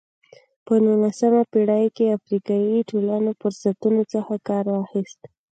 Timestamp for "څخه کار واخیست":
4.13-5.19